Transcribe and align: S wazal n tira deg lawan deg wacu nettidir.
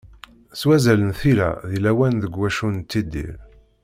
S 0.59 0.61
wazal 0.67 0.99
n 1.03 1.11
tira 1.19 1.49
deg 1.69 1.79
lawan 1.83 2.15
deg 2.23 2.33
wacu 2.39 2.67
nettidir. 2.69 3.35